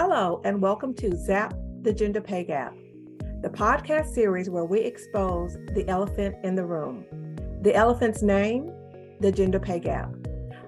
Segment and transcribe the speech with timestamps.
[0.00, 2.72] Hello, and welcome to Zap the Gender Pay Gap,
[3.42, 7.04] the podcast series where we expose the elephant in the room.
[7.62, 8.70] The elephant's name,
[9.18, 10.14] the gender pay gap.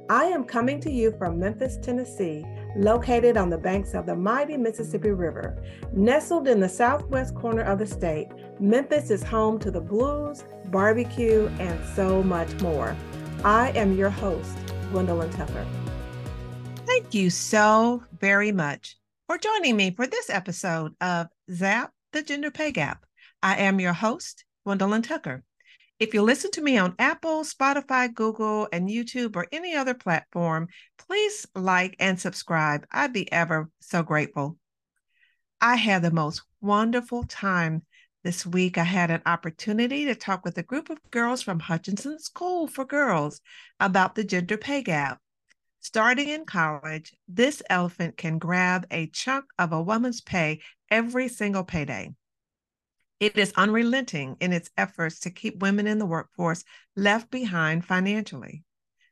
[0.09, 2.45] I am coming to you from Memphis, Tennessee,
[2.75, 5.63] located on the banks of the mighty Mississippi River.
[5.93, 8.27] Nestled in the southwest corner of the state,
[8.59, 10.43] Memphis is home to the blues,
[10.73, 12.97] barbecue, and so much more.
[13.45, 14.59] I am your host,
[14.91, 15.65] Gwendolyn Tucker.
[16.85, 18.97] Thank you so very much
[19.31, 23.07] for joining me for this episode of Zap the Gender Pay Gap.
[23.41, 25.45] I am your host, Gwendolyn Tucker.
[26.01, 30.67] If you listen to me on Apple, Spotify, Google, and YouTube, or any other platform,
[30.99, 32.85] please like and subscribe.
[32.91, 34.57] I'd be ever so grateful.
[35.61, 37.83] I had the most wonderful time
[38.25, 38.79] this week.
[38.79, 42.85] I had an opportunity to talk with a group of girls from Hutchison School for
[42.85, 43.41] Girls
[43.79, 45.21] about the gender pay gap.
[45.83, 50.61] Starting in college, this elephant can grab a chunk of a woman's pay
[50.91, 52.15] every single payday.
[53.19, 56.65] It is unrelenting in its efforts to keep women in the workforce
[56.97, 58.63] left behind financially,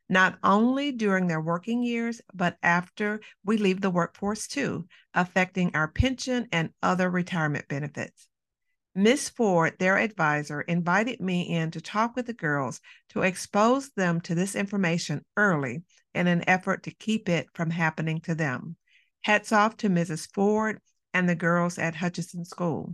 [0.09, 5.87] not only during their working years, but after we leave the workforce too, affecting our
[5.87, 8.28] pension and other retirement benefits.
[9.01, 14.19] Miss Ford, their advisor, invited me in to talk with the girls to expose them
[14.19, 15.83] to this information early
[16.13, 18.75] in an effort to keep it from happening to them.
[19.21, 20.27] Hats off to Mrs.
[20.33, 20.81] Ford
[21.13, 22.93] and the girls at Hutchison School.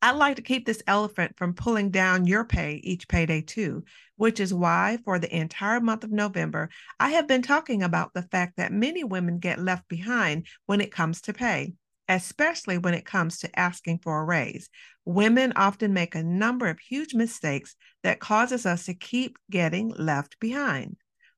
[0.00, 3.84] I'd like to keep this elephant from pulling down your pay each payday, too,
[4.16, 8.22] which is why for the entire month of November, I have been talking about the
[8.22, 11.74] fact that many women get left behind when it comes to pay,
[12.08, 14.70] especially when it comes to asking for a raise.
[15.04, 20.38] Women often make a number of huge mistakes that causes us to keep getting left
[20.40, 20.96] behind.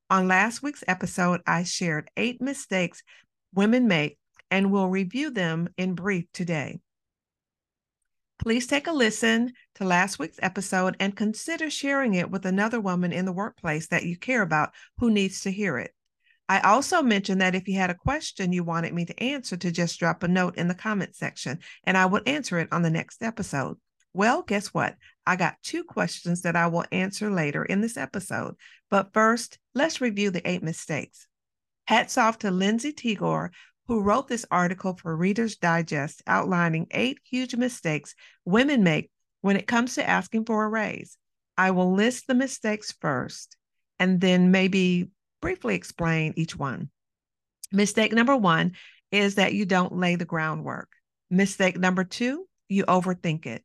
[0.08, 3.02] On last week's episode, I shared eight mistakes
[3.54, 4.18] women make
[4.50, 6.80] and we'll review them in brief today.
[8.41, 13.12] Please take a listen to last week's episode and consider sharing it with another woman
[13.12, 15.94] in the workplace that you care about who needs to hear it.
[16.50, 19.71] I also mentioned that if you had a question you wanted me to answer, to
[19.71, 22.91] just drop a note in the comment section and I would answer it on the
[22.91, 23.77] next episode.
[24.15, 24.97] Well, guess what?
[25.25, 28.56] I got two questions that I will answer later in this episode.
[28.91, 31.28] But first, let's review the eight mistakes.
[31.87, 33.50] Hats off to Lindsay Tigar,
[33.87, 39.69] who wrote this article for Reader's Digest outlining eight huge mistakes women make when it
[39.69, 41.16] comes to asking for a raise.
[41.56, 43.56] I will list the mistakes first
[44.00, 45.10] and then maybe
[45.41, 46.91] briefly explain each one.
[47.73, 48.73] Mistake number one
[49.11, 50.89] is that you don't lay the groundwork.
[51.31, 53.65] Mistake number two, you overthink it.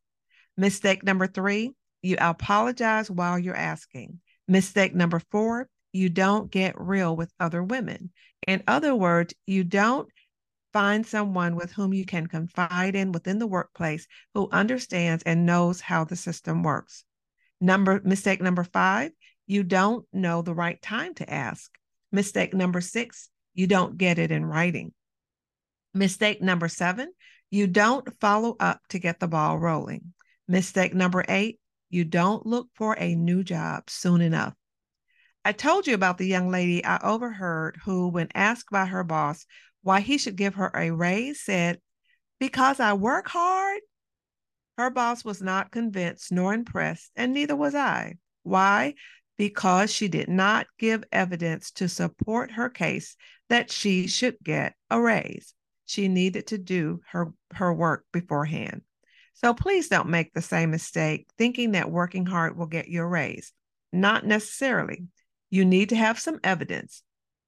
[0.58, 4.20] Mistake number three, you apologize while you're asking.
[4.48, 8.12] Mistake number four, you don't get real with other women.
[8.48, 10.08] In other words, you don't
[10.74, 15.80] find someone with whom you can confide in within the workplace who understands and knows
[15.80, 17.06] how the system works.
[17.62, 19.12] Number mistake number 5,
[19.48, 21.72] you don't know the right time to ask.
[22.12, 24.94] Mistake number 6, you don't get it in writing.
[25.94, 27.12] Mistake number 7,
[27.50, 30.14] you don't follow up to get the ball rolling.
[30.48, 34.54] Mistake number eight, you don't look for a new job soon enough.
[35.44, 39.46] I told you about the young lady I overheard who, when asked by her boss
[39.84, 41.80] why he should give her a raise, said,
[42.40, 43.80] Because I work hard.
[44.78, 48.16] Her boss was not convinced nor impressed, and neither was I.
[48.44, 48.96] Why?
[49.38, 53.16] Because she did not give evidence to support her case
[53.50, 55.54] that she should get a raise.
[55.86, 58.82] She needed to do her, her work beforehand.
[59.34, 63.08] So please don't make the same mistake thinking that working hard will get you a
[63.08, 63.52] raise.
[63.92, 65.08] Not necessarily.
[65.50, 67.04] You need to have some evidence.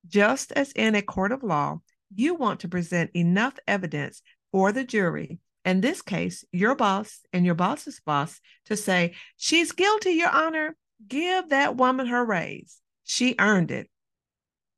[0.07, 1.79] Just as in a court of law,
[2.13, 4.21] you want to present enough evidence
[4.51, 9.73] for the jury, in this case, your boss and your boss's boss, to say, She's
[9.73, 10.77] guilty, Your Honor.
[11.05, 12.79] Give that woman her raise.
[13.03, 13.89] She earned it.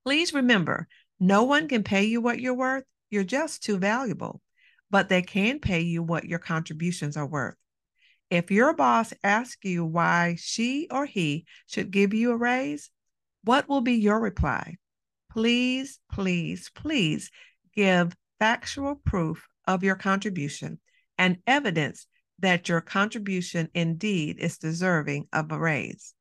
[0.03, 0.87] Please remember,
[1.19, 2.85] no one can pay you what you're worth.
[3.09, 4.41] You're just too valuable
[4.89, 7.55] but they can pay you what your contributions are worth.
[8.29, 12.89] If your boss asks you why she or he should give you a raise,
[13.43, 14.77] what will be your reply?
[15.31, 17.31] Please, please, please
[17.75, 20.79] give factual proof of your contribution
[21.17, 22.07] and evidence
[22.39, 26.13] that your contribution indeed is deserving of a raise.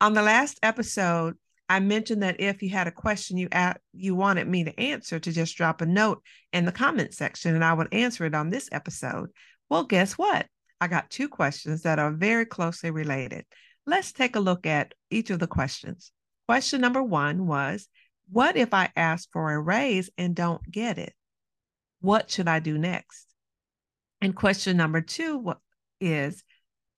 [0.00, 1.36] On the last episode,
[1.68, 5.20] I mentioned that if you had a question you at, you wanted me to answer,
[5.20, 6.22] to just drop a note
[6.52, 9.30] in the comment section and I would answer it on this episode.
[9.68, 10.46] Well, guess what?
[10.80, 13.44] I got two questions that are very closely related.
[13.86, 16.10] Let's take a look at each of the questions.
[16.48, 17.88] Question number one was
[18.30, 21.12] What if I ask for a raise and don't get it?
[22.00, 23.29] What should I do next?
[24.20, 25.54] And question number two
[26.00, 26.44] is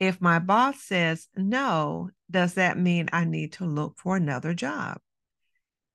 [0.01, 4.99] if my boss says no, does that mean I need to look for another job?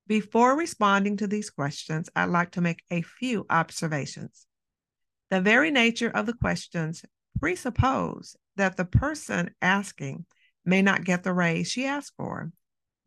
[0.08, 4.48] Before responding to these questions, I'd like to make a few observations.
[5.30, 7.04] The very nature of the questions
[7.40, 10.26] presuppose that the person asking
[10.64, 12.52] may not get the raise she asked for.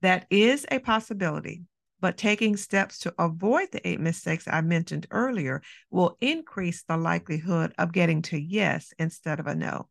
[0.02, 1.62] That is a possibility,
[2.00, 7.74] but taking steps to avoid the eight mistakes I mentioned earlier will increase the likelihood
[7.78, 9.88] of getting to yes instead of a no.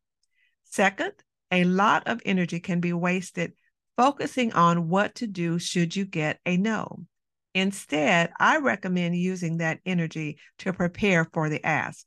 [0.65, 1.13] Second,
[1.51, 3.53] a lot of energy can be wasted
[3.97, 7.05] focusing on what to do should you get a no.
[7.53, 12.05] Instead, I recommend using that energy to prepare for the ask.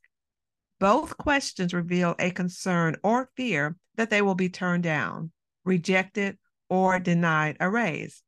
[0.79, 5.31] Both questions reveal a concern or fear that they will be turned down,
[5.65, 8.23] rejected, or denied a raise.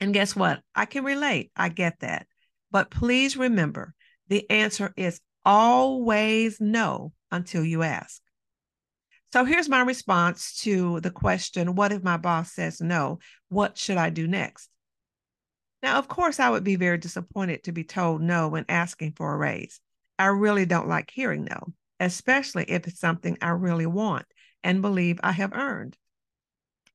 [0.00, 0.60] And guess what?
[0.74, 1.50] I can relate.
[1.56, 2.26] I get that.
[2.70, 3.94] But please remember
[4.28, 8.22] the answer is always no until you ask.
[9.32, 13.18] So here's my response to the question What if my boss says no?
[13.48, 14.70] What should I do next?
[15.82, 19.32] Now, of course, I would be very disappointed to be told no when asking for
[19.32, 19.80] a raise.
[20.18, 24.26] I really don't like hearing no, especially if it's something I really want
[24.64, 25.96] and believe I have earned.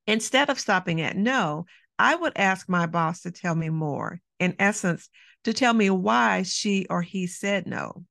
[0.06, 1.66] Instead of stopping at no,
[2.00, 5.10] I would ask my boss to tell me more, in essence,
[5.44, 8.06] to tell me why she or he said no.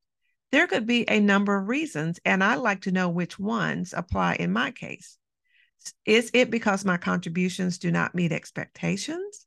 [0.50, 4.34] There could be a number of reasons, and I'd like to know which ones apply
[4.34, 5.18] in my case.
[6.04, 9.46] Is it because my contributions do not meet expectations?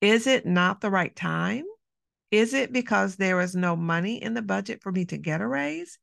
[0.00, 1.64] Is it not the right time?
[2.30, 5.46] Is it because there is no money in the budget for me to get a
[5.46, 5.98] raise?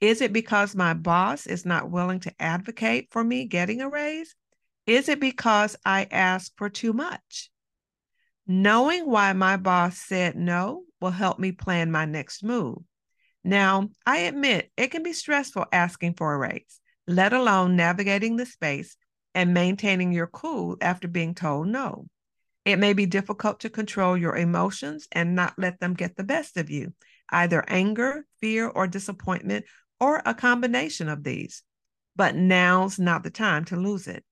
[0.00, 4.34] Is it because my boss is not willing to advocate for me getting a raise?
[4.86, 7.50] Is it because I asked for too much?
[8.46, 12.78] Knowing why my boss said no will help me plan my next move.
[13.44, 18.46] Now, I admit it can be stressful asking for a raise, let alone navigating the
[18.46, 18.96] space
[19.34, 22.06] and maintaining your cool after being told no.
[22.64, 26.56] It may be difficult to control your emotions and not let them get the best
[26.56, 26.92] of you,
[27.30, 29.64] either anger, fear, or disappointment,
[30.00, 31.62] or a combination of these.
[32.14, 34.24] But now's not the time to lose it.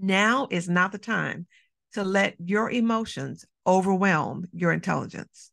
[0.00, 1.46] Now is not the time
[1.92, 5.50] to let your emotions overwhelm your intelligence.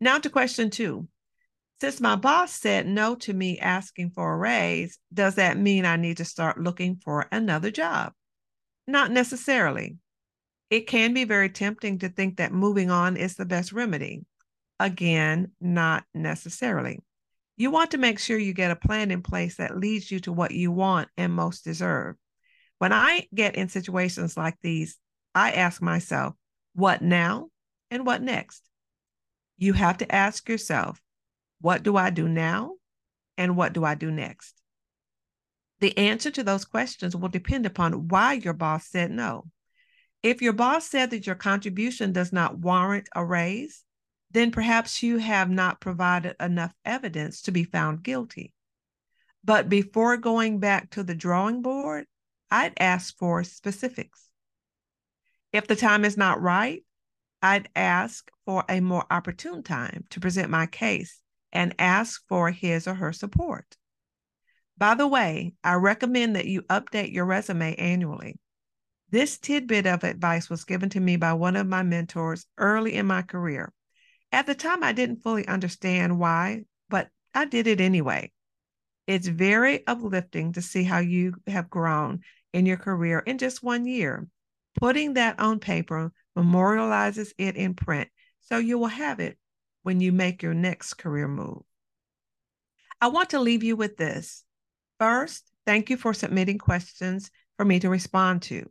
[0.00, 1.08] Now to question two
[1.80, 5.94] since my boss said no to me asking for a raise, does that mean I
[5.94, 8.12] need to start looking for another job?
[8.88, 9.96] Not necessarily.
[10.70, 14.24] It can be very tempting to think that moving on is the best remedy.
[14.80, 16.98] Again, not necessarily.
[17.56, 20.32] You want to make sure you get a plan in place that leads you to
[20.32, 22.16] what you want and most deserve.
[22.78, 24.98] When I get in situations like these,
[25.34, 26.34] I ask myself,
[26.74, 27.48] what now
[27.90, 28.62] and what next?
[29.56, 31.00] You have to ask yourself,
[31.60, 32.74] what do I do now?
[33.36, 34.54] And what do I do next?
[35.80, 39.44] The answer to those questions will depend upon why your boss said no.
[40.22, 43.84] If your boss said that your contribution does not warrant a raise,
[44.30, 48.52] then perhaps you have not provided enough evidence to be found guilty.
[49.44, 52.06] But before going back to the drawing board,
[52.50, 54.28] I'd ask for specifics.
[55.52, 56.84] If the time is not right,
[57.42, 61.20] I'd ask for a more opportune time to present my case
[61.52, 63.76] and ask for his or her support.
[64.76, 68.38] By the way, I recommend that you update your resume annually.
[69.10, 73.06] This tidbit of advice was given to me by one of my mentors early in
[73.06, 73.72] my career.
[74.30, 78.30] At the time, I didn't fully understand why, but I did it anyway.
[79.06, 82.20] It's very uplifting to see how you have grown
[82.52, 84.26] in your career in just one year.
[84.80, 88.08] Putting that on paper memorializes it in print
[88.40, 89.36] so you will have it
[89.82, 91.62] when you make your next career move.
[93.00, 94.44] I want to leave you with this.
[94.98, 98.68] First, thank you for submitting questions for me to respond to.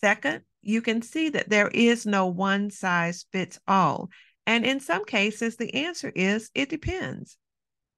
[0.00, 4.10] Second, you can see that there is no one size fits all.
[4.46, 7.36] And in some cases, the answer is it depends.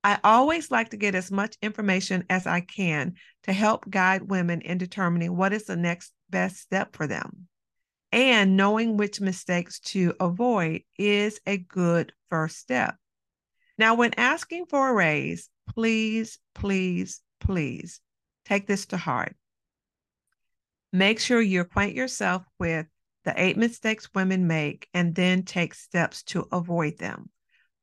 [0.06, 4.60] I always like to get as much information as I can to help guide women
[4.60, 7.48] in determining what is the next best step for them
[8.12, 12.94] and knowing which mistakes to avoid is a good first step.
[13.78, 18.00] Now, when asking for a raise, please, please, please
[18.44, 19.34] take this to heart.
[20.92, 22.86] Make sure you acquaint yourself with
[23.24, 27.28] the eight mistakes women make and then take steps to avoid them.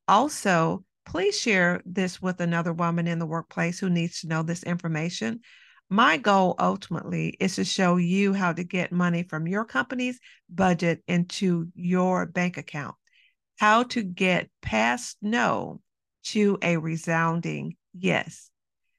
[0.08, 4.64] Also, please share this with another woman in the workplace who needs to know this
[4.64, 5.42] information
[5.94, 10.20] my goal ultimately is to show you how to get money from your company's
[10.50, 12.96] budget into your bank account,
[13.60, 15.82] how to get past no
[16.24, 18.50] to a resounding yes.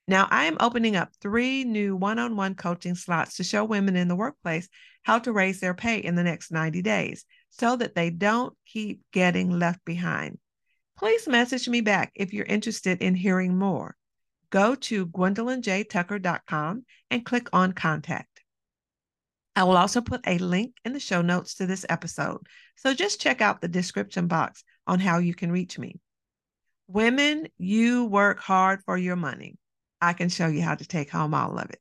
[0.07, 3.97] Now, I am opening up three new one on one coaching slots to show women
[3.97, 4.69] in the workplace
[5.03, 9.01] how to raise their pay in the next 90 days so that they don't keep
[9.13, 10.39] getting left behind.
[10.97, 13.97] Please message me back if you're interested in hearing more.
[14.51, 18.35] Go to gwendolynjtucker.com and click on contact.
[19.57, 22.47] I will also put a link in the show notes to this episode.
[22.77, 26.01] So just check out the description box on how you can reach me.
[26.87, 29.57] Women, you work hard for your money.
[30.01, 31.81] I can show you how to take home all of it.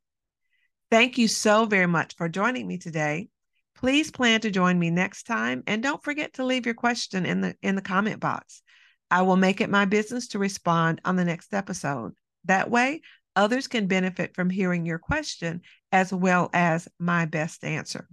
[0.89, 3.29] Thank you so very much for joining me today.
[3.75, 7.41] Please plan to join me next time and don't forget to leave your question in
[7.41, 8.62] the in the comment box.
[9.13, 12.13] I will make it my business to respond on the next episode.
[12.46, 13.01] That way,
[13.36, 18.08] others can benefit from hearing your question as well as my best answer.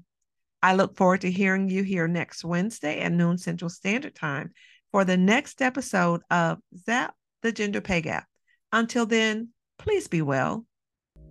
[0.63, 4.51] I look forward to hearing you here next Wednesday at noon Central Standard Time
[4.93, 8.27] for the next episode of Zap the Gender Pay Gap.
[8.71, 10.67] Until then, please be well.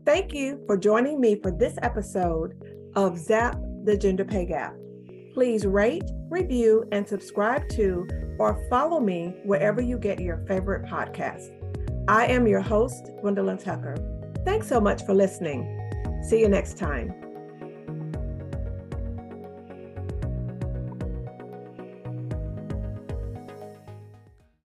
[0.03, 2.55] Thank you for joining me for this episode
[2.95, 4.73] of Zap the Gender Pay Gap.
[5.33, 8.07] Please rate, review, and subscribe to
[8.39, 11.55] or follow me wherever you get your favorite podcast.
[12.07, 13.95] I am your host, Gwendolyn Tucker.
[14.45, 15.75] Thanks so much for listening.
[16.23, 17.28] See you next time.